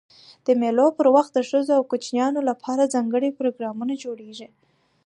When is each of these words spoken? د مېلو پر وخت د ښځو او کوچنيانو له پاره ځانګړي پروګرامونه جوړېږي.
د 0.45 0.47
مېلو 0.61 0.87
پر 0.97 1.07
وخت 1.15 1.31
د 1.33 1.39
ښځو 1.49 1.71
او 1.77 1.83
کوچنيانو 1.91 2.39
له 2.47 2.53
پاره 2.63 2.85
ځانګړي 2.93 3.29
پروګرامونه 3.39 3.93
جوړېږي. 4.03 4.47